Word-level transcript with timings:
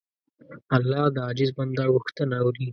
الله 0.75 1.03
د 1.15 1.17
عاجز 1.25 1.49
بنده 1.57 1.83
غوښتنه 1.93 2.35
اوري. 2.41 2.67